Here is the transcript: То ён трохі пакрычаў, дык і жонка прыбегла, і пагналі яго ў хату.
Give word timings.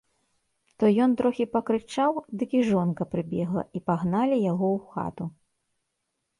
То 0.83 0.87
ён 1.05 1.11
трохі 1.19 1.45
пакрычаў, 1.55 2.11
дык 2.41 2.57
і 2.61 2.63
жонка 2.71 3.03
прыбегла, 3.13 3.63
і 3.79 3.85
пагналі 3.93 4.43
яго 4.51 4.67
ў 4.75 4.79
хату. 4.91 5.33